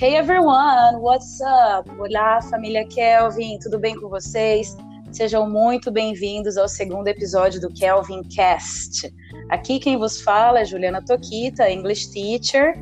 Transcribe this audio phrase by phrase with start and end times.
[0.00, 1.86] Hey everyone, what's up?
[1.98, 4.74] Olá, família Kelvin, tudo bem com vocês?
[5.12, 9.14] Sejam muito bem-vindos ao segundo episódio do Kelvin Cast.
[9.50, 12.72] Aqui quem vos fala é Juliana Toquita, English Teacher.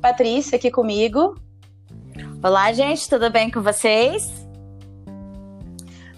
[0.00, 1.34] Patrícia aqui comigo.
[2.40, 4.46] Olá, gente, tudo bem com vocês?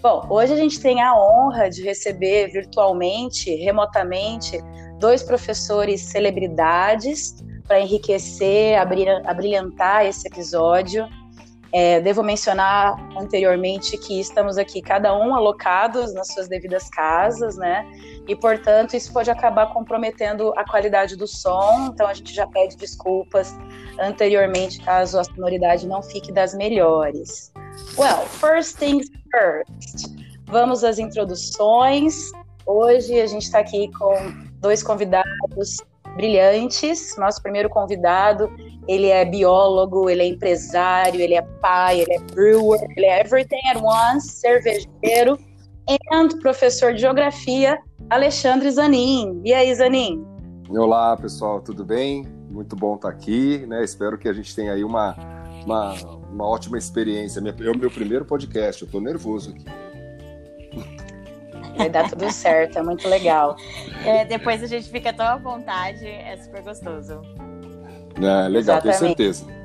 [0.02, 4.58] Bom, hoje a gente tem a honra de receber virtualmente, remotamente,
[5.00, 11.08] dois professores celebridades para enriquecer, abrilhantar esse episódio.
[11.72, 17.84] É, devo mencionar anteriormente que estamos aqui, cada um alocados nas suas devidas casas, né?
[18.28, 21.90] E, portanto, isso pode acabar comprometendo a qualidade do som.
[21.92, 23.56] Então, a gente já pede desculpas
[23.98, 27.52] anteriormente, caso a sonoridade não fique das melhores.
[27.98, 30.14] Well, first things first.
[30.46, 32.30] Vamos às introduções.
[32.64, 34.14] Hoje a gente está aqui com
[34.60, 35.82] dois convidados
[36.14, 37.16] brilhantes.
[37.18, 38.50] Nosso primeiro convidado,
[38.88, 43.60] ele é biólogo, ele é empresário, ele é pai, ele é brewer, ele é everything
[43.68, 45.38] at once, cervejeiro
[45.88, 45.98] e
[46.40, 47.78] professor de geografia,
[48.10, 49.40] Alexandre Zanin.
[49.44, 50.24] E aí, Zanin?
[50.70, 52.26] Olá, pessoal, tudo bem?
[52.50, 53.84] Muito bom estar aqui, né?
[53.84, 55.14] Espero que a gente tenha aí uma,
[55.64, 55.94] uma
[56.34, 57.38] uma ótima experiência.
[57.38, 59.64] É o meu primeiro podcast, eu estou nervoso aqui.
[61.76, 63.56] Vai dar tudo certo, é muito legal.
[64.04, 67.20] É, depois a gente fica tão à vontade, é super gostoso.
[68.16, 69.16] É, legal, Exatamente.
[69.16, 69.64] tenho certeza.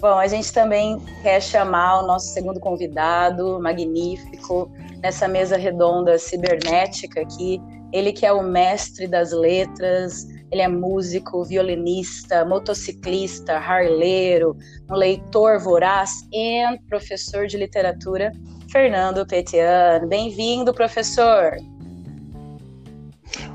[0.00, 7.20] Bom, a gente também quer chamar o nosso segundo convidado, magnífico, nessa mesa redonda cibernética
[7.20, 7.60] aqui.
[7.92, 14.56] Ele que é o mestre das letras, ele é músico, violinista, motociclista, harleiro,
[14.90, 18.32] um leitor voraz e professor de literatura,
[18.70, 20.06] Fernando Petian.
[20.06, 21.56] Bem-vindo, professor.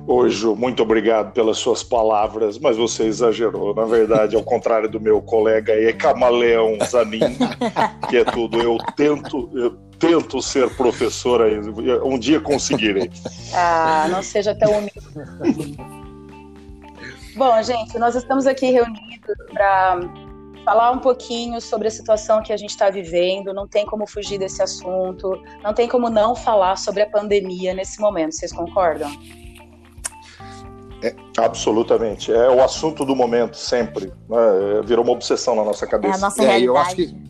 [0.08, 3.74] Oi, Ju, muito obrigado pelas suas palavras, mas você exagerou.
[3.74, 7.38] Na verdade, ao contrário do meu colega aí, é camaleão Zanin,
[8.10, 8.62] que é tudo.
[8.62, 11.58] Eu tento, eu tento ser professor aí.
[12.04, 13.10] Um dia conseguirei.
[13.54, 15.78] Ah, não seja tão humilde.
[17.36, 20.00] Bom, gente, nós estamos aqui reunidos para
[20.66, 23.54] falar um pouquinho sobre a situação que a gente está vivendo.
[23.54, 28.02] Não tem como fugir desse assunto, não tem como não falar sobre a pandemia nesse
[28.02, 28.34] momento.
[28.34, 29.10] Vocês concordam?
[31.04, 32.34] É, absolutamente.
[32.34, 34.08] É o assunto do momento, sempre.
[34.28, 34.82] Né?
[34.84, 36.16] Virou uma obsessão na nossa cabeça.
[36.16, 36.68] É a nossa é, realidade.
[36.68, 37.26] Eu acho que...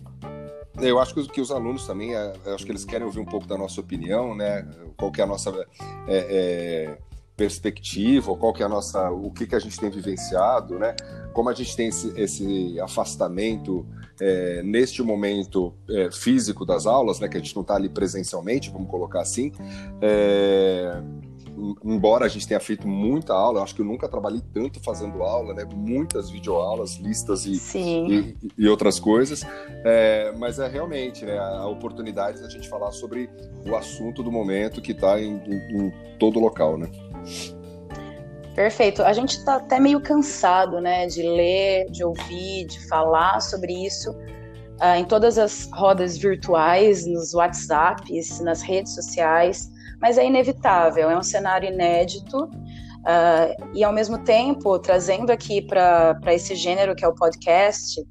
[0.77, 3.57] Eu acho que, os alunos também, é, acho que eles querem ouvir um pouco da
[3.57, 4.67] nossa opinião, né?
[4.97, 5.49] Qual que é a nossa
[6.05, 6.17] é,
[6.89, 6.97] é
[7.35, 10.95] perspectiva, ou qual que é a nossa, o que, que a gente tem vivenciado, né?
[11.33, 13.85] Como a gente tem esse, esse afastamento
[14.19, 17.27] é, neste momento é, físico das aulas, né?
[17.27, 19.51] Que a gente não está ali presencialmente, vamos colocar assim.
[20.01, 21.01] É,
[21.83, 25.53] embora a gente tenha feito muita aula, acho que eu nunca trabalhei tanto fazendo aula,
[25.53, 25.65] né?
[25.73, 29.43] Muitas videoaulas, listas e, e, e, outras coisas.
[29.83, 33.29] É, mas é realmente né, a oportunidade da gente falar sobre
[33.65, 36.89] o assunto do momento que está em, em, em todo local, né?
[38.55, 39.01] Perfeito.
[39.01, 44.11] A gente está até meio cansado, né, de ler, de ouvir, de falar sobre isso
[44.11, 49.69] uh, em todas as rodas virtuais, nos WhatsApps, nas redes sociais,
[50.05, 51.09] mas é inevitável.
[51.09, 57.03] É um cenário inédito uh, e, ao mesmo tempo, trazendo aqui para esse gênero que
[57.03, 58.05] é o podcast,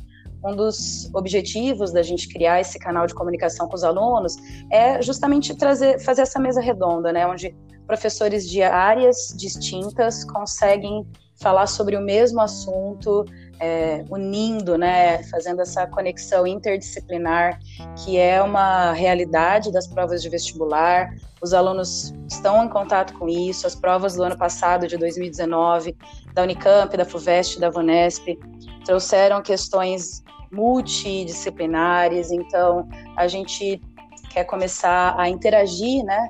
[0.45, 4.35] um dos objetivos da gente criar esse canal de comunicação com os alunos
[4.73, 7.55] é justamente trazer, fazer essa mesa redonda, né, onde
[7.87, 11.07] professores de áreas distintas conseguem
[11.41, 13.25] falar sobre o mesmo assunto,
[13.65, 17.59] é, unindo, né, fazendo essa conexão interdisciplinar,
[17.97, 21.15] que é uma realidade das provas de vestibular.
[21.41, 23.67] Os alunos estão em contato com isso.
[23.67, 25.97] As provas do ano passado, de 2019,
[26.35, 28.39] da Unicamp, da FUVEST, da VUNESP,
[28.85, 32.31] trouxeram questões multidisciplinares.
[32.31, 32.87] Então,
[33.17, 33.81] a gente
[34.29, 36.29] quer começar a interagir, né?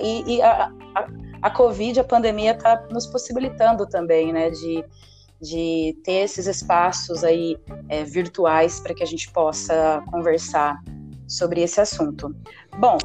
[0.00, 1.06] E, e a, a,
[1.42, 4.50] a, Covid, a pandemia, está nos possibilitando também, né?
[4.50, 4.84] De,
[5.44, 7.56] de ter esses espaços aí
[7.88, 10.82] é, virtuais para que a gente possa conversar
[11.28, 12.34] sobre esse assunto.
[12.78, 12.96] Bom,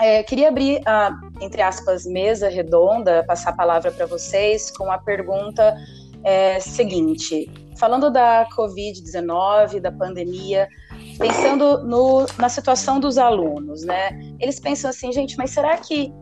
[0.00, 1.10] é, queria abrir a,
[1.40, 5.76] entre aspas, mesa redonda, passar a palavra para vocês com a pergunta
[6.24, 10.68] é, seguinte: falando da Covid-19, da pandemia,
[11.18, 14.18] pensando no, na situação dos alunos, né?
[14.40, 16.12] Eles pensam assim, gente, mas será que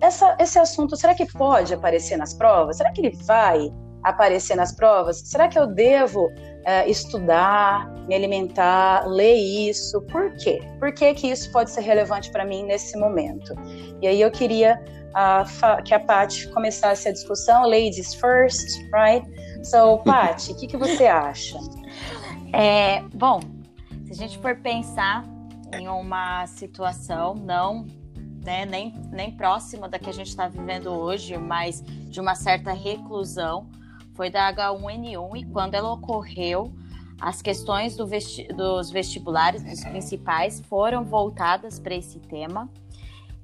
[0.00, 2.76] essa, esse assunto, será que pode aparecer nas provas?
[2.76, 3.70] Será que ele vai
[4.04, 5.18] aparecer nas provas?
[5.24, 6.30] Será que eu devo
[6.64, 10.00] é, estudar, me alimentar, ler isso?
[10.02, 10.60] Por quê?
[10.78, 13.54] Por que, que isso pode ser relevante para mim nesse momento?
[14.00, 14.80] E aí eu queria
[15.10, 19.26] uh, que a Paty começasse a discussão, ladies first, right?
[19.64, 21.58] So, Paty, o que, que você acha?
[22.52, 23.40] É, bom,
[24.04, 25.24] se a gente for pensar
[25.72, 27.84] em uma situação não
[28.44, 32.72] né, nem, nem próxima da que a gente está vivendo hoje, mas de uma certa
[32.72, 33.66] reclusão,
[34.14, 36.72] foi da H1N1 e quando ela ocorreu,
[37.20, 42.68] as questões do vesti dos vestibulares, dos principais, foram voltadas para esse tema.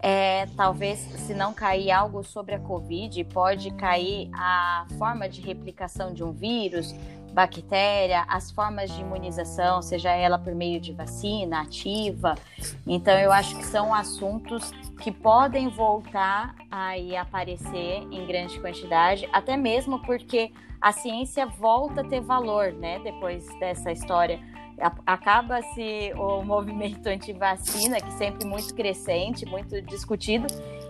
[0.02, 6.14] É, talvez, se não cair algo sobre a Covid, pode cair a forma de replicação
[6.14, 6.94] de um vírus,
[7.30, 12.34] bactéria, as formas de imunização, seja ela por meio de vacina ativa.
[12.86, 19.56] Então, eu acho que são assuntos que podem voltar a aparecer em grande quantidade, até
[19.56, 22.98] mesmo porque a ciência volta a ter valor, né?
[23.00, 24.40] Depois dessa história.
[25.04, 30.46] Acaba-se o movimento anti-vacina, que sempre muito crescente, muito discutido,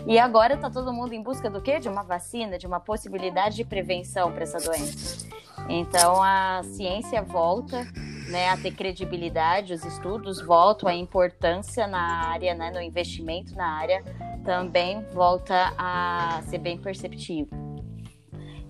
[0.06, 1.78] e agora está todo mundo em busca do quê?
[1.78, 5.28] De uma vacina, de uma possibilidade de prevenção para essa doença.
[5.68, 7.86] Então a ciência volta
[8.30, 13.66] né, a ter credibilidade, os estudos voltam, a importância na área, né, no investimento na
[13.66, 14.02] área
[14.44, 17.58] também volta a ser bem perceptível.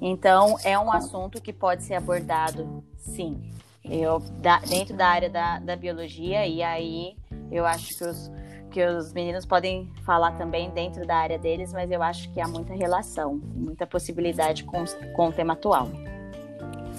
[0.01, 3.53] Então é um assunto que pode ser abordado, sim,
[3.85, 7.17] eu, da, dentro da área da, da biologia, e aí
[7.51, 8.33] eu acho que os,
[8.71, 12.49] que os meninos podem falar também dentro da área deles, mas eu acho que há
[12.49, 14.85] muita relação, muita possibilidade com,
[15.15, 15.89] com o tema atual.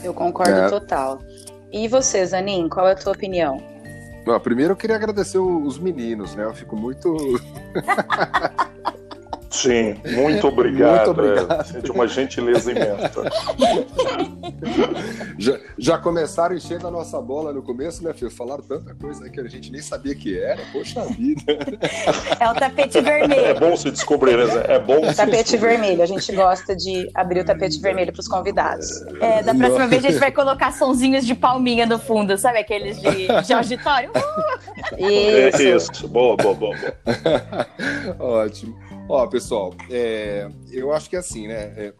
[0.03, 0.69] Eu concordo é.
[0.69, 1.19] total.
[1.71, 3.62] E você, Zanin, qual é a tua opinião?
[4.25, 6.44] Bom, primeiro eu queria agradecer os meninos, né?
[6.44, 7.15] Eu fico muito.
[9.51, 11.07] Sim, muito obrigado.
[11.07, 11.77] Muito obrigado.
[11.77, 13.30] É, de uma gentileza imensa.
[15.38, 18.31] já, já começaram enchendo a nossa bola no começo, né, Fio?
[18.31, 20.62] Falaram tanta coisa que a gente nem sabia que era.
[20.71, 21.57] Poxa vida.
[22.39, 23.45] É o tapete vermelho.
[23.45, 24.63] É bom se descobrir, né?
[24.69, 26.01] É bom o tapete vermelho.
[26.01, 29.01] A gente gosta de abrir o tapete vermelho para os convidados.
[29.19, 33.01] É, da próxima vez a gente vai colocar sonzinhos de palminha no fundo, sabe aqueles
[33.01, 34.12] de, de auditório?
[34.12, 34.71] Uh!
[34.98, 35.62] Isso.
[35.62, 36.07] É isso.
[36.07, 36.75] Boa, boa, boa.
[36.75, 37.68] boa.
[38.44, 38.90] Ótimo.
[39.13, 41.74] Ó, pessoal, é, eu acho que é assim, né?
[41.75, 41.94] É,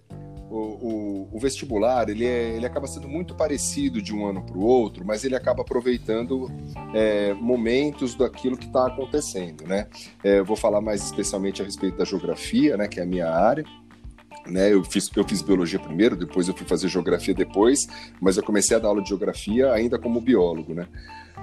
[0.50, 4.58] o, o, o, vestibular ele, é, ele acaba sendo muito parecido de um ano para
[4.58, 6.50] o outro, mas ele acaba aproveitando
[6.94, 9.90] é, momentos daquilo que está acontecendo, né?
[10.24, 12.88] É, vou falar mais especialmente a respeito da geografia, né?
[12.88, 13.66] Que é a minha área.
[14.48, 17.88] Né, eu, fiz, eu fiz biologia primeiro, depois eu fui fazer geografia depois,
[18.20, 20.88] mas eu comecei a dar aula de geografia ainda como biólogo, né?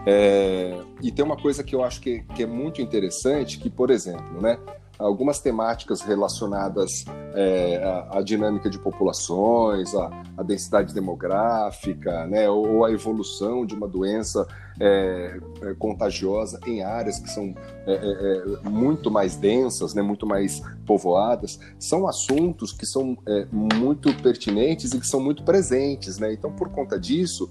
[0.07, 3.91] É, e tem uma coisa que eu acho que, que é muito interessante, que, por
[3.91, 4.59] exemplo, né,
[4.99, 7.05] algumas temáticas relacionadas
[7.35, 13.65] é, à, à, dinâmica de populações, à, à densidade demográfica, né, ou, ou à evolução
[13.65, 14.47] de uma doença
[14.81, 17.53] é, é, contagiosa em áreas que são
[17.85, 23.17] é, é, é muito mais densas, né, muito mais povoadas, são assuntos que são
[23.53, 26.19] muito pertinentes e que são muito presentes.
[26.19, 26.33] Né?
[26.33, 27.49] Então, por conta disso,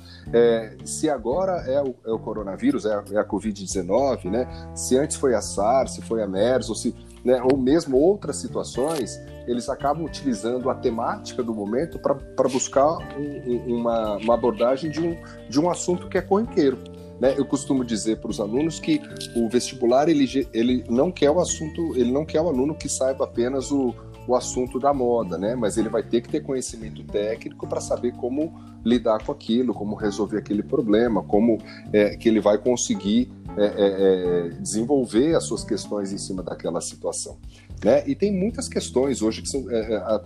[0.85, 4.47] se agora é o, o coronavírus, é a, a Covid-19, né?
[4.73, 6.95] se antes foi a SARS, se foi a MERS, ou, se,
[7.27, 13.75] né, ou mesmo outras situações, eles acabam utilizando a temática do momento para buscar um,
[13.79, 15.17] uma, uma abordagem de um,
[15.49, 16.77] de um assunto que é corriqueiro.
[17.19, 17.33] Né?
[17.37, 19.01] Eu costumo dizer para os alunos que
[19.35, 23.25] o vestibular ele, ele não quer o assunto, ele não quer o aluno que saiba
[23.25, 23.93] apenas o,
[24.27, 25.55] o assunto da moda, né?
[25.55, 29.95] Mas ele vai ter que ter conhecimento técnico para saber como lidar com aquilo, como
[29.95, 31.57] resolver aquele problema, como
[31.93, 36.81] é, que ele vai conseguir é, é, é desenvolver as suas questões em cima daquela
[36.81, 37.37] situação.
[37.83, 38.03] Né?
[38.07, 40.21] E tem muitas questões hoje que são, é, é,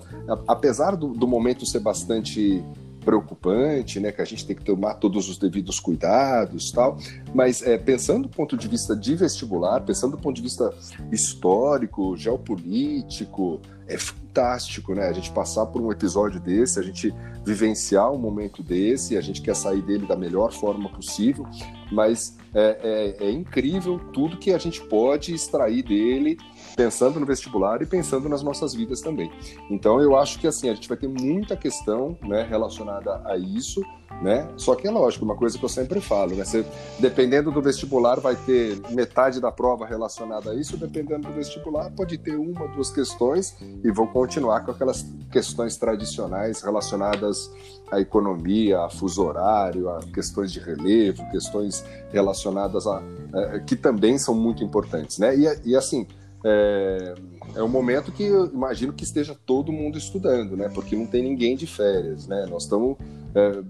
[0.48, 2.64] apesar do, do momento ser bastante
[3.04, 6.98] preocupante, né, que a gente tem que tomar todos os devidos cuidados, tal.
[7.34, 10.74] Mas é, pensando do ponto de vista de vestibular, pensando do ponto de vista
[11.12, 15.08] histórico, geopolítico, é fantástico, né?
[15.08, 17.14] A gente passar por um episódio desse, a gente
[17.46, 21.46] vivenciar um momento desse, a gente quer sair dele da melhor forma possível,
[21.92, 26.38] mas é, é, é incrível tudo que a gente pode extrair dele
[26.76, 29.32] pensando no vestibular e pensando nas nossas vidas também.
[29.70, 33.82] Então eu acho que assim a gente vai ter muita questão, né, relacionada a isso,
[34.22, 34.48] né?
[34.58, 36.44] Só que é lógico, uma coisa que eu sempre falo, né?
[36.44, 36.66] Você,
[37.00, 42.18] dependendo do vestibular vai ter metade da prova relacionada a isso, dependendo do vestibular pode
[42.18, 47.50] ter uma, duas questões e vão continuar com aquelas questões tradicionais relacionadas
[47.92, 53.02] à economia, a fuso horário, a questões de relevo, questões relacionadas a,
[53.34, 55.36] a que também são muito importantes, né?
[55.36, 56.06] E, e assim
[56.44, 57.16] é,
[57.56, 60.70] é um momento que eu imagino que esteja todo mundo estudando, né?
[60.74, 62.46] Porque não tem ninguém de férias, né?
[62.50, 62.98] Nós estamos
[63.36, 63.62] é,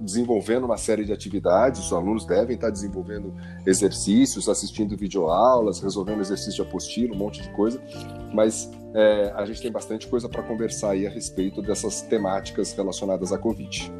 [0.00, 3.34] desenvolvendo uma série de atividades, os alunos devem estar desenvolvendo
[3.66, 7.80] exercícios, assistindo videoaulas, resolvendo exercício de apostila, um monte de coisa,
[8.32, 13.32] mas é, a gente tem bastante coisa para conversar aí a respeito dessas temáticas relacionadas
[13.32, 13.92] à Covid.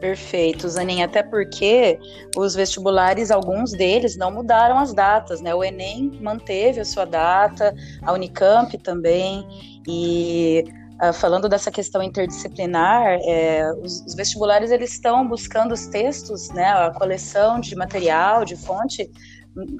[0.00, 1.98] Perfeito, Zanin, até porque
[2.36, 5.52] os vestibulares, alguns deles não mudaram as datas, né?
[5.54, 9.44] O Enem manteve a sua data, a Unicamp também,
[9.88, 10.64] e
[11.02, 16.68] uh, falando dessa questão interdisciplinar, é, os, os, vestibulares eles estão buscando os textos, né?
[16.68, 19.10] A coleção de material, de fonte,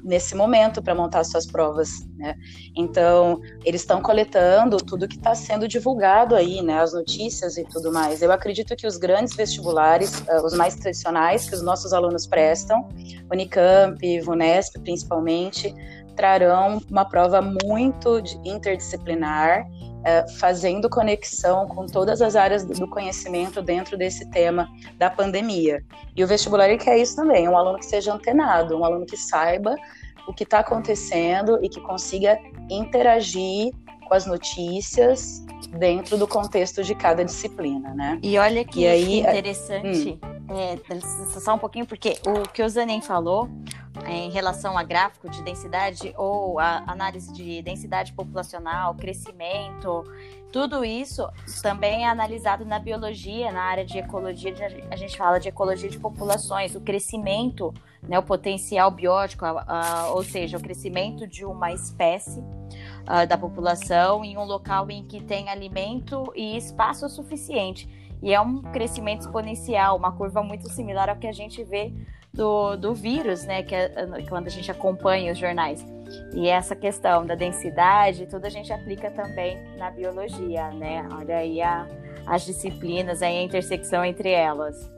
[0.03, 2.35] nesse momento para montar suas provas, né?
[2.75, 6.81] Então, eles estão coletando tudo que está sendo divulgado aí, né?
[6.81, 8.21] As notícias e tudo mais.
[8.21, 12.87] Eu acredito que os grandes vestibulares, uh, os mais tradicionais que os nossos alunos prestam,
[13.31, 15.73] Unicamp, Vunesp principalmente,
[16.15, 19.65] trarão uma prova muito interdisciplinar
[20.03, 25.83] é, fazendo conexão com todas as áreas do conhecimento dentro desse tema da pandemia.
[26.15, 29.75] E o vestibular quer isso também, um aluno que seja antenado, um aluno que saiba
[30.27, 32.37] o que está acontecendo e que consiga
[32.69, 33.73] interagir
[34.09, 35.45] com as notícias
[35.77, 38.19] dentro do contexto de cada disciplina, né?
[38.23, 40.57] E olha que e aí, interessante, hum.
[40.57, 43.47] é, só um pouquinho, porque o que o Zanem falou
[44.05, 50.03] é, em relação a gráfico de densidade ou a análise de densidade populacional, crescimento,
[50.51, 51.29] tudo isso
[51.61, 54.53] também é analisado na biologia, na área de ecologia,
[54.89, 60.09] a gente fala de ecologia de populações, o crescimento, né, o potencial biótico, a, a,
[60.11, 62.43] ou seja, o crescimento de uma espécie
[63.09, 67.89] uh, da população em um local em que tem alimento e espaço suficiente.
[68.21, 71.93] E é um crescimento exponencial, uma curva muito similar ao que a gente vê
[72.33, 73.63] do, do vírus, né?
[73.63, 75.85] Que é quando a gente acompanha os jornais.
[76.33, 81.07] E essa questão da densidade, tudo a gente aplica também na biologia, né?
[81.13, 81.87] Olha aí a,
[82.27, 84.91] as disciplinas, aí a intersecção entre elas.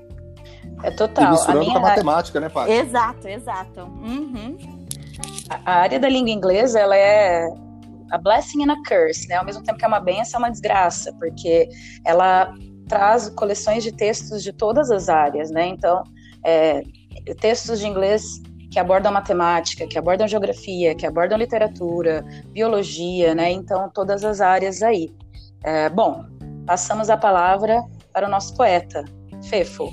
[0.83, 1.25] É total.
[1.25, 1.79] E misturando a minha...
[1.79, 2.71] com a matemática, né, Paty?
[2.71, 3.81] Exato, exato.
[3.81, 4.57] Uhum.
[5.63, 7.47] A área da língua inglesa, ela é
[8.11, 9.35] a blessing and a curse, né?
[9.35, 11.67] Ao mesmo tempo que é uma benção, é uma desgraça, porque
[12.05, 12.53] ela
[12.87, 15.67] traz coleções de textos de todas as áreas, né?
[15.67, 16.03] Então,
[16.45, 16.83] é,
[17.39, 18.23] textos de inglês
[18.69, 23.51] que abordam matemática, que abordam geografia, que abordam literatura, biologia, né?
[23.51, 25.13] Então, todas as áreas aí.
[25.63, 26.25] É, bom,
[26.65, 29.05] passamos a palavra para o nosso poeta,
[29.43, 29.89] Fefo.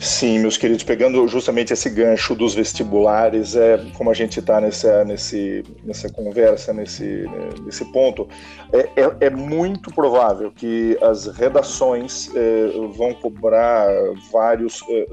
[0.00, 5.04] Sim, meus queridos, pegando justamente esse gancho dos vestibulares, é como a gente está nessa,
[5.04, 7.28] nesse, nessa conversa, nesse,
[7.66, 8.26] nesse ponto,
[8.72, 13.88] é, é, é muito provável que as redações é, vão cobrar
[14.32, 15.06] vários é,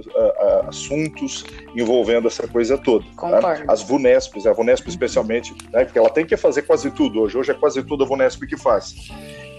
[0.70, 1.44] assuntos
[1.76, 3.04] envolvendo essa coisa toda.
[3.04, 3.66] Né?
[3.68, 7.52] As VUNESPs, a VUNESP especialmente, né, porque ela tem que fazer quase tudo hoje, hoje
[7.52, 8.96] é quase tudo a VUNESP que faz.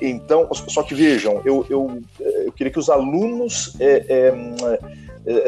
[0.01, 4.79] Então, só que vejam, eu, eu, eu queria que os alunos é, é,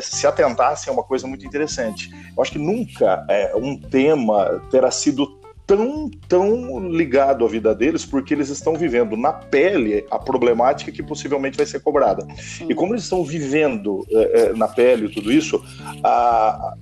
[0.00, 2.10] se atentassem a uma coisa muito interessante.
[2.36, 8.04] Eu acho que nunca é, um tema terá sido tão, tão ligado à vida deles
[8.04, 12.26] porque eles estão vivendo na pele a problemática que possivelmente vai ser cobrada.
[12.68, 15.62] E como eles estão vivendo é, é, na pele tudo isso,
[16.02, 16.74] a,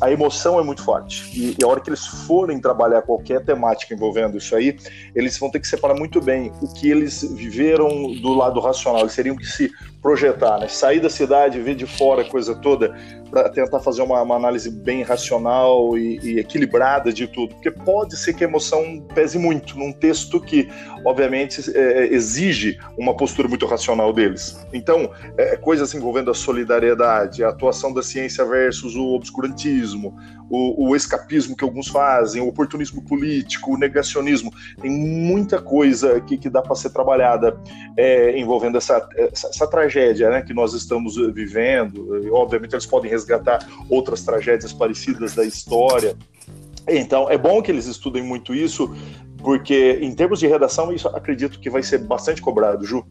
[0.00, 1.30] a emoção é muito forte.
[1.38, 4.78] E, e, a hora que eles forem trabalhar qualquer temática envolvendo isso aí,
[5.14, 9.02] eles vão ter que separar muito bem o que eles viveram do lado racional.
[9.02, 9.70] Eles teriam que se
[10.02, 10.66] projetar, né?
[10.66, 12.94] sair da cidade, ver de fora a coisa toda,
[13.30, 18.16] para tentar fazer uma, uma, análise bem racional e, e, equilibrada de tudo, porque pode
[18.16, 20.68] ser que a emoção pese muito num texto que,
[21.06, 24.60] obviamente, é, exige uma postura muito racional deles.
[24.72, 30.14] Então, é, coisas envolvendo a solidariedade, a atuação da ciência versus o obscurantismo,
[30.50, 36.36] o, o escapismo que alguns fazem, o oportunismo político, o negacionismo, tem muita coisa que,
[36.36, 37.56] que dá para ser trabalhada
[37.96, 39.91] é, envolvendo essa, essa, essa tragédia
[40.30, 42.22] né, que nós estamos vivendo.
[42.24, 46.16] E, obviamente, eles podem resgatar outras tragédias parecidas da história.
[46.88, 48.94] Então, é bom que eles estudem muito isso,
[49.42, 53.04] porque em termos de redação, isso acredito que vai ser bastante cobrado, Ju.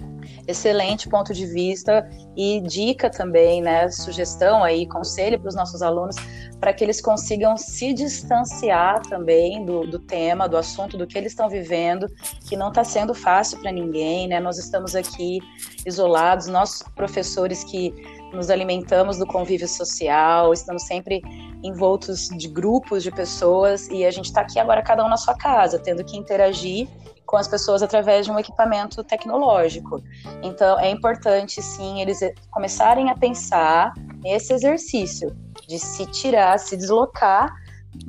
[0.47, 3.89] Excelente ponto de vista e dica também, né?
[3.89, 6.15] Sugestão aí, conselho para os nossos alunos,
[6.59, 11.33] para que eles consigam se distanciar também do, do tema, do assunto, do que eles
[11.33, 12.07] estão vivendo,
[12.47, 14.39] que não está sendo fácil para ninguém, né?
[14.39, 15.39] Nós estamos aqui
[15.85, 17.93] isolados, nossos professores que
[18.33, 21.21] nos alimentamos do convívio social, estamos sempre
[21.63, 25.35] envoltos de grupos de pessoas e a gente está aqui agora cada um na sua
[25.35, 26.87] casa, tendo que interagir
[27.25, 30.03] com as pessoas através de um equipamento tecnológico.
[30.43, 32.19] Então é importante sim eles
[32.49, 35.35] começarem a pensar nesse exercício
[35.67, 37.53] de se tirar, se deslocar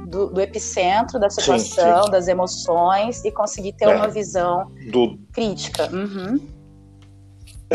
[0.08, 2.10] do, do epicentro da situação, sim, sim.
[2.10, 5.18] das emoções e conseguir ter é, uma visão do...
[5.32, 5.88] crítica.
[5.92, 6.40] Uhum.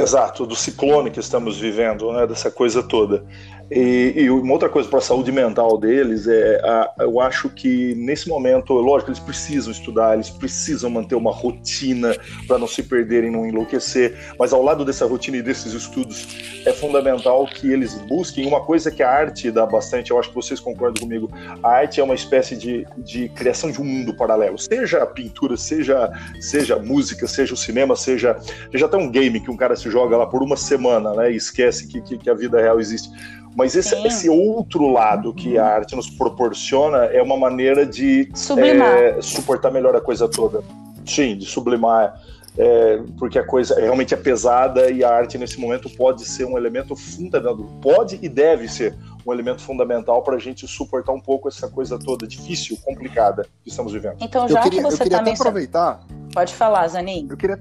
[0.02, 3.24] Exato, do ciclone que estamos vivendo, né, dessa coisa toda.
[3.70, 7.94] E, e, uma outra coisa para a saúde mental deles é, a, eu acho que
[7.96, 12.16] nesse momento, lógico, eles precisam estudar, eles precisam manter uma rotina
[12.48, 14.18] para não se perderem, não enlouquecer.
[14.40, 16.28] Mas ao lado dessa rotina e desses estudos,
[16.66, 20.12] é fundamental que eles busquem uma coisa que a arte dá bastante.
[20.12, 21.30] Eu acho que vocês concordam comigo.
[21.62, 25.58] A arte é uma espécie de, de criação de um mundo paralelo, seja a pintura,
[25.58, 26.10] seja
[26.40, 28.38] seja música, seja o cinema, seja
[28.74, 31.36] já até um game que um cara se joga lá por uma semana, né, e
[31.36, 33.10] esquece que, que, que a vida real existe
[33.58, 39.20] mas esse, esse, outro lado que a arte nos proporciona é uma maneira de é,
[39.20, 40.64] suportar melhor a coisa toda.
[41.04, 42.22] Sim, de sublimar.
[42.56, 46.58] É, porque a coisa realmente é pesada e a arte nesse momento pode ser um
[46.58, 48.96] elemento fundamental, pode e deve ser
[49.26, 53.70] um elemento fundamental para a gente suportar um pouco essa coisa toda difícil, complicada que
[53.70, 54.18] estamos vivendo.
[54.22, 56.00] Então, já queria, que você está aproveitar.
[56.32, 57.28] Pode falar, Zanin.
[57.30, 57.60] Eu queria,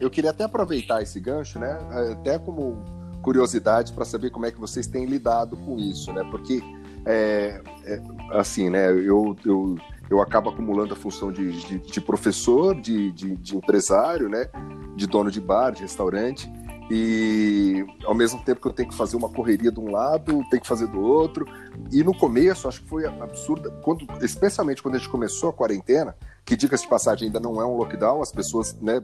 [0.00, 1.78] eu queria até aproveitar esse gancho, né?
[2.12, 6.22] Até como curiosidades para saber como é que vocês têm lidado com isso, né?
[6.30, 6.62] Porque,
[7.06, 8.02] é, é,
[8.32, 8.90] assim, né?
[8.90, 9.76] Eu, eu,
[10.10, 14.46] eu acabo acumulando a função de, de, de professor, de, de, de, empresário, né?
[14.94, 16.52] De dono de bar, de restaurante.
[16.90, 20.60] E ao mesmo tempo que eu tenho que fazer uma correria de um lado, tenho
[20.60, 21.46] que fazer do outro.
[21.90, 26.14] E no começo, acho que foi absurda, quando, especialmente quando a gente começou a quarentena,
[26.44, 29.02] que diga-se de passagem ainda não é um lockdown, as pessoas, né,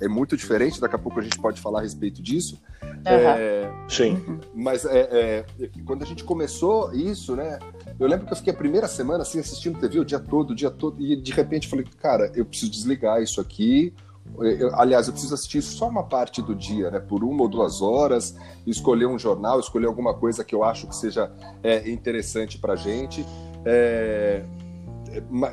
[0.00, 2.60] é, é, muito diferente, daqui a pouco a gente pode falar a respeito disso.
[2.82, 3.00] Uhum.
[3.06, 4.40] É, Sim.
[4.54, 7.58] Mas é, é, quando a gente começou isso, né,
[7.98, 10.54] eu lembro que eu fiquei a primeira semana assim assistindo TV o dia todo, o
[10.54, 13.94] dia todo, e de repente falei, cara, eu preciso desligar isso aqui.
[14.38, 17.80] Eu, aliás, eu preciso assistir só uma parte do dia, né, por uma ou duas
[17.80, 21.32] horas, escolher um jornal, escolher alguma coisa que eu acho que seja
[21.62, 23.24] é, interessante para gente.
[23.64, 24.44] É,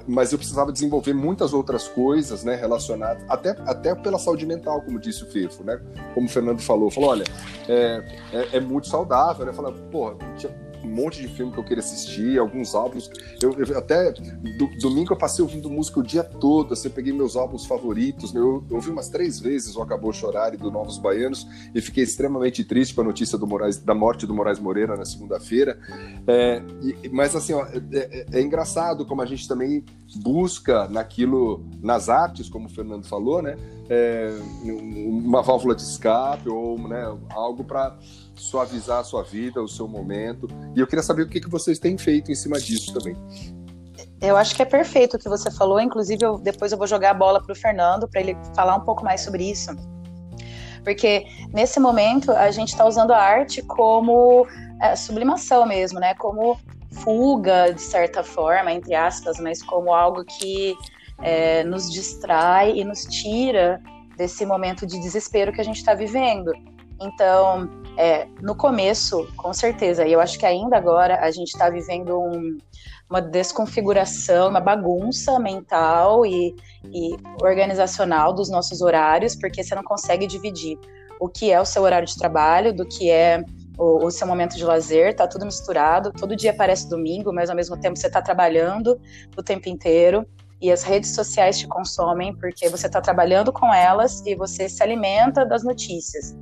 [0.07, 4.99] mas eu precisava desenvolver muitas outras coisas, né, relacionadas, até, até pela saúde mental, como
[4.99, 5.79] disse o Fefo, né,
[6.13, 7.23] como o Fernando falou, falou, olha,
[7.67, 10.15] é, é, é muito saudável, né, falando, pô,
[10.85, 13.09] um monte de filme que eu queria assistir, alguns álbuns.
[13.41, 17.11] Eu, eu até do, domingo eu passei ouvindo música o dia todo, assim, eu peguei
[17.11, 18.33] meus álbuns favoritos.
[18.33, 18.39] Né?
[18.39, 22.63] Eu, ouvi umas três vezes o Acabou Chorar e do Novos Baianos e fiquei extremamente
[22.63, 25.77] triste com a notícia do Moraes, da morte do Moraes Moreira na segunda-feira.
[26.27, 26.61] É,
[27.11, 29.83] mas assim, ó, é, é, é engraçado como a gente também
[30.17, 33.57] busca naquilo, nas artes, como o Fernando falou, né?
[33.89, 37.95] É, uma válvula de escape ou né, algo para
[38.35, 40.47] suavizar a sua vida, o seu momento.
[40.75, 43.15] E eu queria saber o que, que vocês têm feito em cima disso também.
[44.21, 45.79] Eu acho que é perfeito o que você falou.
[45.79, 48.81] Inclusive, eu, depois eu vou jogar a bola para o Fernando para ele falar um
[48.81, 49.71] pouco mais sobre isso.
[50.83, 54.47] Porque nesse momento a gente está usando a arte como
[54.81, 56.13] é, sublimação mesmo, né?
[56.15, 56.59] Como
[56.91, 60.75] fuga, de certa forma, entre aspas, mas como algo que
[61.21, 63.81] é, nos distrai e nos tira
[64.15, 66.51] desse momento de desespero que a gente está vivendo.
[67.01, 71.69] Então, é, no começo, com certeza, e eu acho que ainda agora a gente está
[71.69, 72.57] vivendo um,
[73.09, 76.55] uma desconfiguração, uma bagunça mental e,
[76.85, 80.77] e organizacional dos nossos horários, porque você não consegue dividir
[81.19, 83.43] o que é o seu horário de trabalho, do que é
[83.77, 86.11] o, o, seu momento de lazer, tá tudo misturado.
[86.11, 88.99] Todo dia parece domingo, mas ao mesmo tempo você está trabalhando
[89.37, 90.25] o tempo inteiro.
[90.61, 94.81] E as redes sociais te consomem porque você está trabalhando com elas e você se
[94.81, 96.35] alimenta das notícias.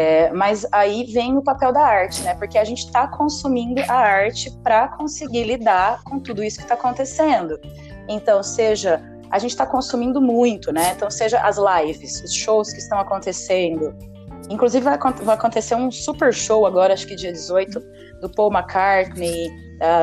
[0.00, 2.32] É, mas aí vem o papel da arte, né?
[2.36, 6.74] Porque a gente está consumindo a arte para conseguir lidar com tudo isso que está
[6.74, 7.58] acontecendo.
[8.08, 10.92] Então, seja a gente está consumindo muito, né?
[10.94, 13.92] Então, seja as lives, os shows que estão acontecendo.
[14.48, 17.80] Inclusive, vai, vai acontecer um super show agora, acho que dia 18,
[18.20, 19.50] do Paul McCartney,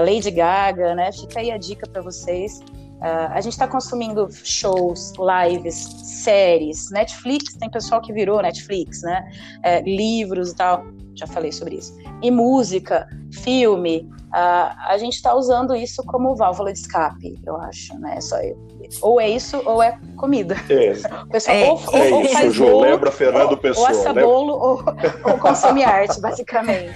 [0.05, 1.10] Lady Gaga, né?
[1.13, 2.60] Fica aí a dica para vocês.
[2.95, 5.75] Uh, a gente está consumindo shows, lives,
[6.23, 9.29] séries, Netflix, tem pessoal que virou Netflix, né?
[9.63, 11.95] É, livros e tal, já falei sobre isso.
[12.21, 17.97] E música, filme, uh, a gente está usando isso como válvula de escape, eu acho,
[17.99, 18.19] né?
[18.21, 18.58] Só eu.
[19.01, 20.55] Ou é isso ou é comida.
[20.69, 23.89] É, o pessoal é, ou, é ou, isso, Ju, bolo, lembra Fernando Pessoa.
[23.89, 24.84] Ou assa bolo ou,
[25.23, 26.93] ou consome arte, basicamente.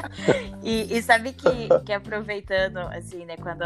[0.62, 3.62] e, e sabe que, que aproveitando, assim, né, quando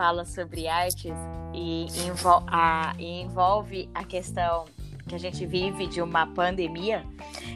[0.00, 1.12] fala sobre artes
[1.52, 4.64] e, envol a, e envolve a questão
[5.06, 7.04] que a gente vive de uma pandemia,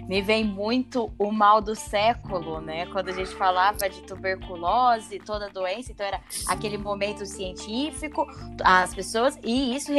[0.07, 2.85] me vem muito o mal do século, né?
[2.87, 8.27] Quando a gente falava de tuberculose, toda doença, então era aquele momento científico,
[8.63, 9.91] as pessoas, e isso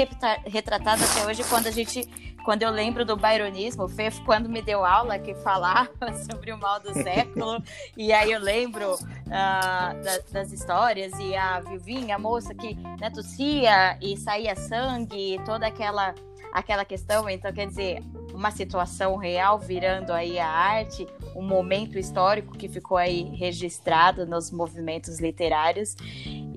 [0.46, 2.08] retratado até hoje quando a gente
[2.46, 5.90] quando eu lembro do byronismo, o Fefo, quando me deu aula que falava
[6.30, 7.62] sobre o mal do século,
[7.98, 13.10] e aí eu lembro uh, da, das histórias, e a Vivinha, a moça que né,
[13.10, 16.14] tossia e saía sangue, toda aquela
[16.54, 18.02] aquela questão, então quer dizer,
[18.34, 21.06] uma situação real virando aí a arte,
[21.36, 25.98] um momento histórico que ficou aí registrado nos movimentos literários.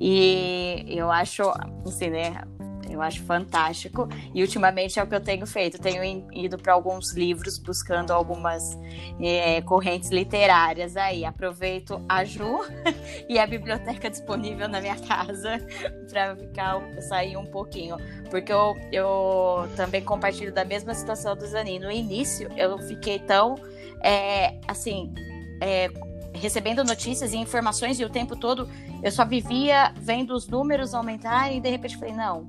[0.00, 1.42] E eu acho,
[1.84, 2.44] assim, né,
[2.90, 4.08] eu acho fantástico.
[4.34, 5.78] E ultimamente é o que eu tenho feito.
[5.78, 8.78] Tenho ido para alguns livros buscando algumas
[9.20, 11.24] é, correntes literárias aí.
[11.24, 12.60] Aproveito a Ju
[13.28, 15.58] e a biblioteca disponível na minha casa
[16.10, 17.96] para ficar sair um pouquinho.
[18.30, 21.78] Porque eu, eu também compartilho da mesma situação do Zanin.
[21.78, 23.56] No início eu fiquei tão
[24.02, 25.12] é, assim.
[25.60, 25.90] É,
[26.38, 28.68] recebendo notícias e informações e o tempo todo
[29.02, 32.46] eu só vivia vendo os números aumentarem e de repente falei, não,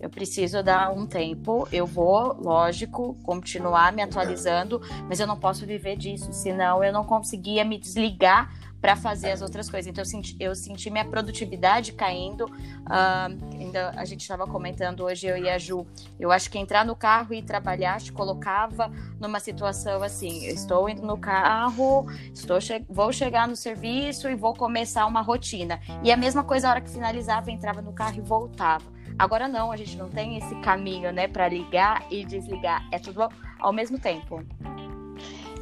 [0.00, 5.66] eu preciso dar um tempo, eu vou, lógico, continuar me atualizando, mas eu não posso
[5.66, 9.90] viver disso, senão eu não conseguia me desligar para fazer as outras coisas.
[9.90, 12.44] Então eu senti, eu senti minha produtividade caindo.
[12.44, 15.86] Uh, ainda a gente estava comentando hoje eu e a Ju.
[16.20, 21.02] Eu acho que entrar no carro e trabalhar te colocava numa situação assim: estou indo
[21.02, 25.80] no carro, estou che vou chegar no serviço e vou começar uma rotina.
[26.04, 28.95] E a mesma coisa a hora que finalizava, entrava no carro e voltava.
[29.18, 32.86] Agora não, a gente não tem esse caminho, né, para ligar e desligar.
[32.92, 34.44] É tudo ao mesmo tempo.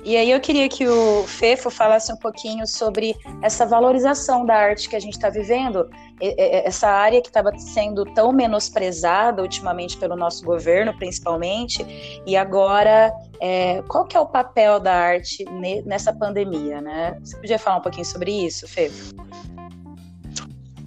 [0.04, 4.86] E aí eu queria que o Fefo falasse um pouquinho sobre essa valorização da arte
[4.86, 5.88] que a gente está vivendo,
[6.20, 13.80] essa área que estava sendo tão menosprezada ultimamente pelo nosso governo, principalmente, e agora é,
[13.88, 15.42] qual que é o papel da arte
[15.86, 17.18] nessa pandemia, né?
[17.24, 19.14] Você podia falar um pouquinho sobre isso, Fefo?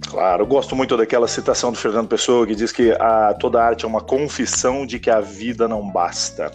[0.08, 3.88] Claro, gosto muito daquela citação do Fernando Pessoa que diz que a, toda arte é
[3.88, 6.50] uma confissão de que a vida não basta.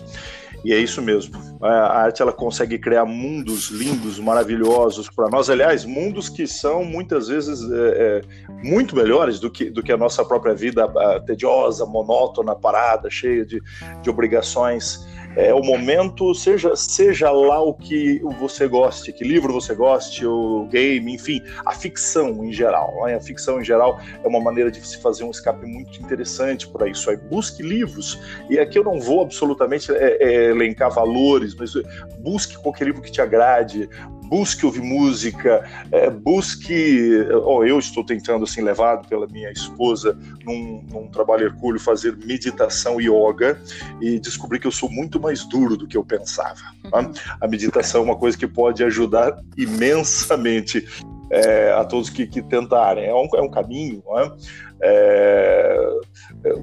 [0.66, 1.40] E é isso mesmo.
[1.62, 5.52] A arte ela consegue criar mundos lindos, maravilhosos para nós.
[5.52, 8.22] Aliás, mundos que são muitas vezes é, é,
[8.64, 10.92] muito melhores do que, do que a nossa própria vida
[11.26, 13.62] tediosa, monótona, parada, cheia de,
[14.02, 19.74] de obrigações é, o momento, seja, seja lá o que você goste, que livro você
[19.74, 23.06] goste, o game, enfim, a ficção em geral.
[23.06, 23.16] Né?
[23.16, 26.88] A ficção em geral é uma maneira de se fazer um escape muito interessante para
[26.88, 27.10] isso.
[27.10, 28.20] Aí busque livros,
[28.50, 31.74] e aqui eu não vou absolutamente é, é, elencar valores, mas
[32.20, 33.90] busque qualquer livro que te agrade,
[34.34, 37.24] busque ouvir música, é, busque.
[37.46, 43.00] Oh, eu estou tentando, assim, levado pela minha esposa num, num trabalho hercúleo, fazer meditação
[43.00, 43.62] e yoga
[44.02, 46.60] e descobri que eu sou muito mais duro do que eu pensava.
[46.90, 47.02] Tá?
[47.02, 47.14] Uhum.
[47.40, 50.88] A meditação é uma coisa que pode ajudar imensamente
[51.30, 53.06] é, a todos que, que tentarem.
[53.06, 54.32] É um, é um caminho, é?
[54.82, 55.90] É,
[56.44, 56.54] é,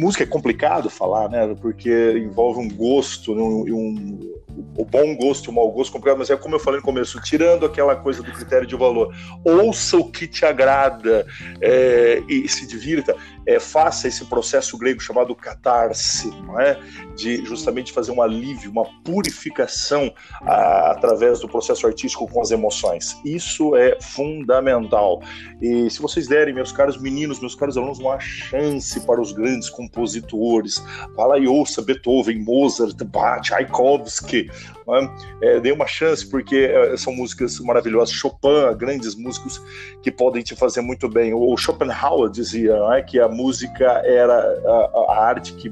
[0.00, 1.54] música é complicado falar, né?
[1.60, 4.35] Porque envolve um gosto e um, um,
[4.76, 7.20] o bom gosto e o mau gosto complicado, mas é como eu falei no começo,
[7.20, 9.14] tirando aquela coisa do critério de valor,
[9.44, 11.26] ouça o que te agrada
[11.60, 13.14] é, e se divirta,
[13.46, 16.78] é, faça esse processo grego chamado catarse, não é?
[17.16, 23.18] de justamente fazer um alívio, uma purificação a, através do processo artístico com as emoções.
[23.24, 25.22] Isso é fundamental.
[25.60, 29.70] E se vocês derem, meus caros meninos, meus caros alunos, uma chance para os grandes
[29.70, 30.82] compositores,
[31.14, 34.45] fala e ouça Beethoven, Mozart, Bach, Tchaikovsky,
[34.88, 35.56] é?
[35.56, 38.14] É, dê uma chance, porque é, são músicas maravilhosas.
[38.14, 39.60] Chopin, grandes músicos
[40.02, 41.34] que podem te fazer muito bem.
[41.34, 45.70] O Schopenhauer dizia é, que a música era a, a arte que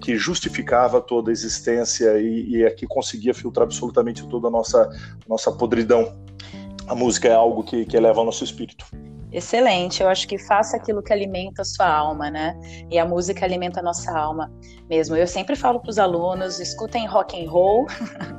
[0.00, 4.90] que justificava toda a existência e, e é que conseguia filtrar absolutamente toda a nossa,
[5.26, 6.14] nossa podridão.
[6.86, 8.84] A música é algo que, que eleva o nosso espírito.
[9.34, 12.56] Excelente, eu acho que faça aquilo que alimenta a sua alma, né?
[12.88, 14.48] E a música alimenta a nossa alma
[14.88, 15.16] mesmo.
[15.16, 17.86] Eu sempre falo para os alunos: escutem rock and roll,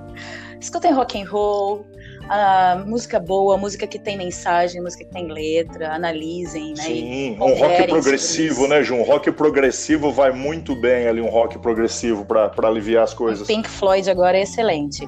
[0.57, 1.85] escutem rock and roll,
[2.29, 6.83] a música boa, música que tem mensagem, música que tem letra, analisem, né?
[6.83, 8.95] Sim, um rock progressivo, né, Ju?
[8.95, 13.41] Um rock progressivo vai muito bem ali, um rock progressivo para aliviar as coisas.
[13.41, 15.05] O Pink Floyd agora é excelente.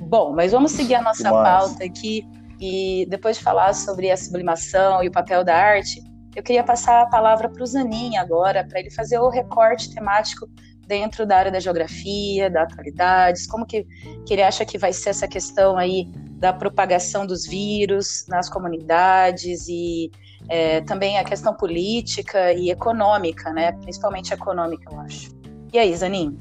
[0.00, 2.26] Bom, mas vamos seguir a nossa pauta aqui
[2.60, 6.02] e depois de falar sobre a sublimação e o papel da arte,
[6.36, 10.48] eu queria passar a palavra para o Zanin agora, para ele fazer o recorte temático
[10.86, 13.86] dentro da área da geografia, da atualidades, como que,
[14.26, 16.06] que ele acha que vai ser essa questão aí
[16.38, 20.10] da propagação dos vírus nas comunidades e
[20.48, 23.72] é, também a questão política e econômica, né?
[23.72, 25.30] Principalmente econômica, eu acho.
[25.72, 26.36] E aí, Zanin?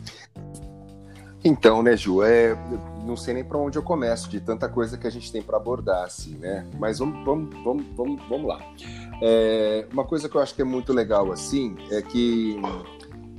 [1.43, 2.57] Então, né, Ju, é,
[3.09, 5.57] não sei nem para onde eu começo de tanta coisa que a gente tem para
[5.57, 6.65] abordar, assim, né?
[6.79, 8.59] Mas vamos, vamos, vamos, vamos, vamos lá.
[9.21, 12.61] É, uma coisa que eu acho que é muito legal, assim, é que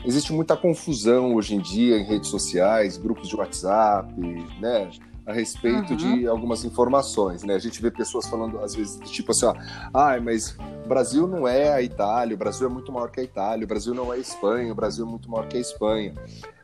[0.04, 4.12] existe muita confusão hoje em dia em redes sociais, grupos de WhatsApp,
[4.60, 4.90] né?
[5.30, 5.96] A respeito uhum.
[5.96, 7.54] de algumas informações, né?
[7.54, 9.54] A gente vê pessoas falando às vezes tipo assim, ó,
[9.94, 13.22] ah, mas o Brasil não é a Itália, o Brasil é muito maior que a
[13.22, 16.14] Itália, o Brasil não é a Espanha, o Brasil é muito maior que a Espanha.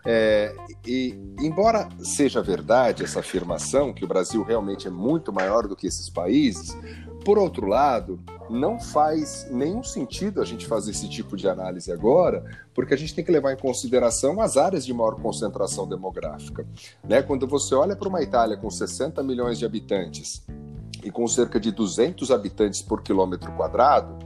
[0.08, 0.54] É,
[0.86, 5.86] e embora seja verdade essa afirmação que o Brasil realmente é muito maior do que
[5.86, 6.76] esses países,
[7.26, 12.44] por outro lado, não faz nenhum sentido a gente fazer esse tipo de análise agora,
[12.72, 16.64] porque a gente tem que levar em consideração as áreas de maior concentração demográfica.
[17.02, 17.22] Né?
[17.22, 20.46] Quando você olha para uma Itália com 60 milhões de habitantes
[21.02, 24.16] e com cerca de 200 habitantes por quilômetro quadrado,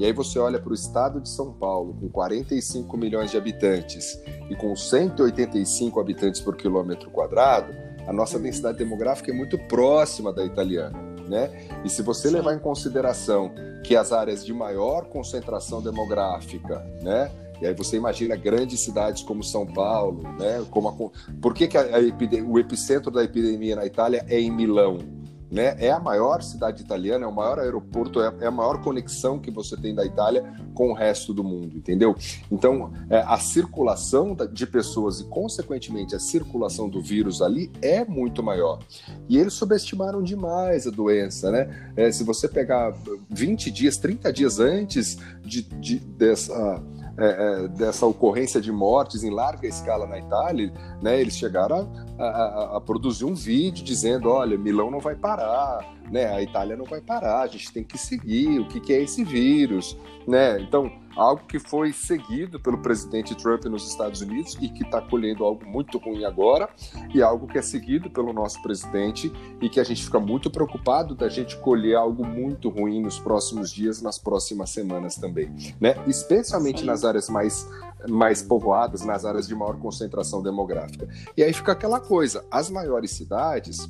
[0.00, 4.18] e aí você olha para o estado de São Paulo, com 45 milhões de habitantes
[4.48, 7.74] e com 185 habitantes por quilômetro quadrado,
[8.06, 11.50] a nossa densidade demográfica é muito próxima da italiana né?
[11.84, 12.34] E se você Sim.
[12.34, 17.30] levar em consideração que as áreas de maior concentração demográfica, né?
[17.60, 20.64] E aí você imagina grandes cidades como São Paulo, né?
[20.70, 21.32] Como a...
[21.40, 25.15] Por que, que a, a, o epicentro da epidemia na Itália é em Milão?
[25.50, 25.76] Né?
[25.78, 29.50] É a maior cidade italiana, é o maior aeroporto, é, é a maior conexão que
[29.50, 32.14] você tem da Itália com o resto do mundo, entendeu?
[32.50, 38.42] Então, é, a circulação de pessoas e, consequentemente, a circulação do vírus ali é muito
[38.42, 38.80] maior.
[39.28, 41.92] E eles subestimaram demais a doença, né?
[41.96, 42.94] É, se você pegar
[43.30, 46.82] 20 dias, 30 dias antes de, de dessa
[47.18, 52.24] é, é, dessa ocorrência de mortes em larga escala na Itália, né, eles chegaram a,
[52.24, 56.84] a, a, produzir um vídeo dizendo, olha, Milão não vai parar, né, a Itália não
[56.84, 60.60] vai parar, a gente tem que seguir, o que, que é esse vírus, né?
[60.60, 65.44] Então, algo que foi seguido pelo presidente Trump nos Estados Unidos e que está colhendo
[65.44, 66.68] algo muito ruim agora,
[67.14, 71.14] e algo que é seguido pelo nosso presidente e que a gente fica muito preocupado
[71.14, 75.50] da gente colher algo muito ruim nos próximos dias, nas próximas semanas também,
[75.80, 75.96] né?
[76.06, 76.86] Especialmente Sim.
[76.86, 77.66] nas áreas mais
[78.08, 81.08] mais povoadas, nas áreas de maior concentração demográfica.
[81.36, 83.88] E aí fica aquela coisa, as maiores cidades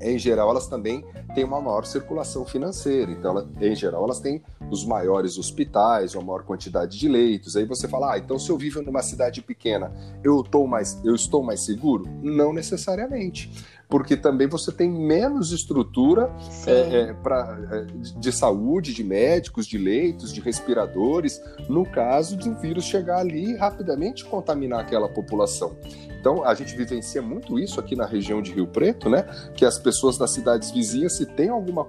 [0.00, 1.04] em geral, elas também
[1.34, 3.10] têm uma maior circulação financeira.
[3.10, 7.56] Então, ela, em geral, elas têm os maiores hospitais, uma maior quantidade de leitos.
[7.56, 11.14] Aí você fala, ah, então se eu vivo numa cidade pequena, eu, tô mais, eu
[11.14, 12.04] estou mais seguro?
[12.22, 13.50] Não necessariamente
[13.94, 16.28] porque também você tem menos estrutura
[16.66, 17.86] é, é, pra, é,
[18.18, 23.52] de saúde, de médicos, de leitos, de respiradores, no caso de um vírus chegar ali
[23.52, 25.76] e rapidamente contaminar aquela população.
[26.18, 29.28] Então, a gente vivencia muito isso aqui na região de Rio Preto, né?
[29.54, 31.84] Que as pessoas das cidades vizinhas, se tem alguma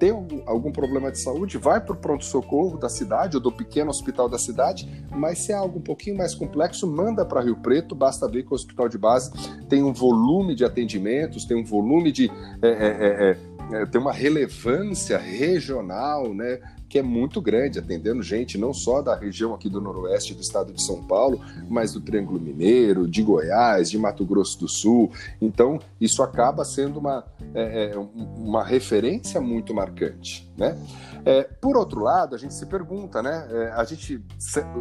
[0.00, 0.10] tem
[0.46, 4.38] algum, problema de saúde, vai para o pronto-socorro da cidade ou do pequeno hospital da
[4.38, 8.44] cidade, mas se é algo um pouquinho mais complexo, manda para Rio Preto, basta ver
[8.44, 9.30] que o hospital de base
[9.68, 12.30] tem um volume de atendimentos, tem um volume de.
[12.62, 13.36] É, é, é,
[13.76, 16.58] é, é tem uma relevância regional, né?
[16.90, 20.72] Que é muito grande, atendendo gente não só da região aqui do noroeste do estado
[20.72, 25.12] de São Paulo, mas do Triângulo Mineiro, de Goiás, de Mato Grosso do Sul.
[25.40, 27.24] Então, isso acaba sendo uma,
[27.54, 27.98] é, é
[28.36, 30.76] uma referência muito marcante, né?
[31.24, 33.46] É, por outro lado, a gente se pergunta, né?
[33.50, 34.20] É, a gente,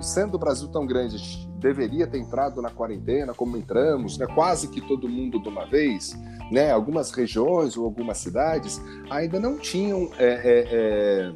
[0.01, 4.25] sendo o Brasil tão grande, a gente deveria ter entrado na quarentena, como entramos, né?
[4.25, 6.17] Quase que todo mundo de uma vez,
[6.51, 6.71] né?
[6.71, 11.31] Algumas regiões ou algumas cidades ainda não tinham é,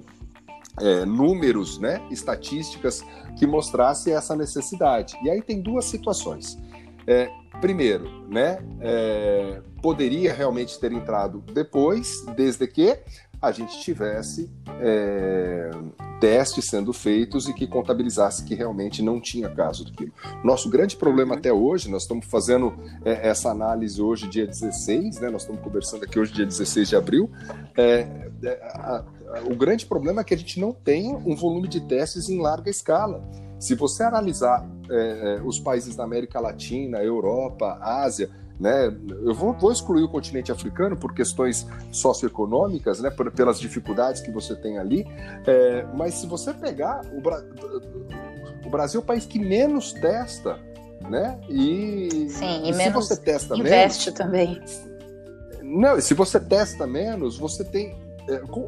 [0.79, 3.03] é, números, né, estatísticas
[3.37, 5.17] que mostrassem essa necessidade.
[5.23, 6.57] E aí tem duas situações.
[7.05, 12.97] É, primeiro, né, é, poderia realmente ter entrado depois, desde que
[13.41, 15.69] a gente tivesse é,
[16.21, 20.13] testes sendo feitos e que contabilizasse que realmente não tinha caso daquilo.
[20.41, 25.29] Nosso grande problema até hoje, nós estamos fazendo é, essa análise hoje, dia 16, né,
[25.29, 27.29] nós estamos conversando aqui hoje, dia 16 de abril,
[27.75, 28.07] é,
[28.43, 29.03] é a,
[29.41, 32.69] o grande problema é que a gente não tem um volume de testes em larga
[32.69, 33.23] escala.
[33.59, 39.53] Se você analisar é, é os países da América Latina, Europa, Ásia, né, eu vou,
[39.53, 44.77] vou, excluir o continente africano por questões socioeconômicas, né, por, pelas dificuldades que você tem
[44.77, 45.05] ali,
[45.45, 47.43] é, mas se você pegar o, Bra
[48.63, 50.59] o Brasil é o país que menos testa,
[51.09, 51.37] né?
[51.49, 54.61] E, Sim, e, e se você testa investe menos, também.
[55.61, 57.95] Não, se você testa menos, você tem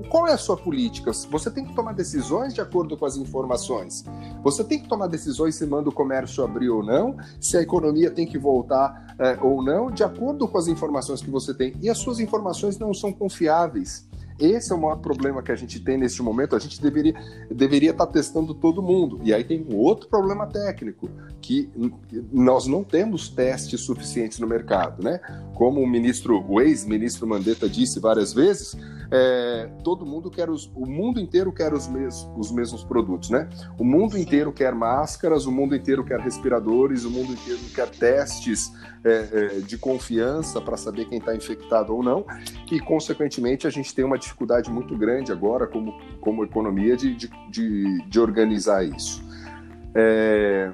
[0.09, 1.11] qual é a sua política?
[1.13, 4.03] Você tem que tomar decisões de acordo com as informações.
[4.43, 8.11] Você tem que tomar decisões se manda o comércio abrir ou não, se a economia
[8.11, 11.73] tem que voltar é, ou não, de acordo com as informações que você tem.
[11.81, 14.05] E as suas informações não são confiáveis.
[14.39, 16.55] Esse é o maior problema que a gente tem neste momento.
[16.55, 17.13] A gente deveria,
[17.49, 19.19] deveria estar testando todo mundo.
[19.23, 21.09] E aí tem um outro problema técnico,
[21.41, 21.69] que
[22.31, 25.03] nós não temos testes suficientes no mercado.
[25.03, 25.19] Né?
[25.53, 28.75] Como o ministro, o ex-ministro Mandetta disse várias vezes,
[29.11, 33.47] é, todo mundo quer os, o mundo inteiro quer os, mes, os mesmos produtos, né?
[33.77, 38.71] O mundo inteiro quer máscaras, o mundo inteiro quer respiradores, o mundo inteiro quer testes
[39.03, 42.25] é, é, de confiança para saber quem está infectado ou não,
[42.71, 47.29] e consequentemente a gente tem uma dificuldade muito grande agora como, como economia de, de,
[47.49, 49.23] de, de organizar isso.
[49.93, 50.71] É,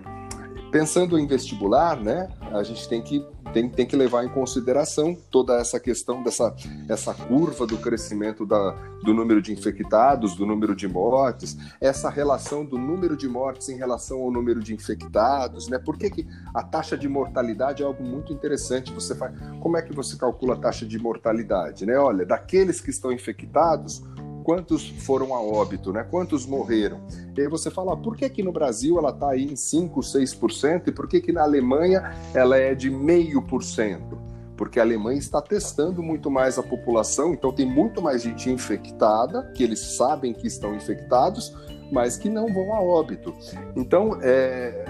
[0.72, 5.60] pensando em vestibular, né, a gente tem que, tem, tem que levar em consideração toda
[5.60, 6.56] essa questão dessa
[6.88, 8.72] essa curva do crescimento da,
[9.04, 13.78] do número de infectados, do número de mortes, essa relação do número de mortes em
[13.78, 15.78] relação ao número de infectados, né?
[15.78, 18.94] Por que, que a taxa de mortalidade é algo muito interessante?
[18.94, 21.98] Você faz, como é que você calcula a taxa de mortalidade, né?
[21.98, 24.04] Olha, daqueles que estão infectados,
[24.52, 26.04] quantos foram a óbito, né?
[26.04, 27.00] Quantos morreram?
[27.38, 30.90] E aí você fala, por que que no Brasil ela está aí em 5, 6%
[30.90, 34.20] e por que que na Alemanha ela é de meio por cento?
[34.58, 39.50] Porque a Alemanha está testando muito mais a população, então tem muito mais gente infectada,
[39.56, 41.56] que eles sabem que estão infectados,
[41.90, 43.34] mas que não vão a óbito.
[43.74, 44.86] Então, é,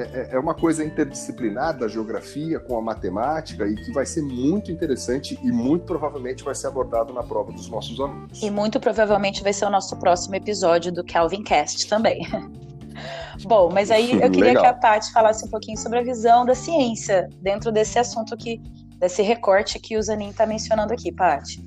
[0.00, 4.70] é, é uma coisa interdisciplinar da geografia com a matemática e que vai ser muito
[4.70, 8.42] interessante e muito provavelmente vai ser abordado na prova dos nossos alunos.
[8.42, 12.26] E muito provavelmente vai ser o nosso próximo episódio do Calvin Cast também.
[13.44, 14.62] Bom, mas aí eu queria Legal.
[14.62, 18.58] que a Paty falasse um pouquinho sobre a visão da ciência dentro desse assunto que
[18.98, 21.62] desse recorte que o Zanin está mencionando aqui, Paty.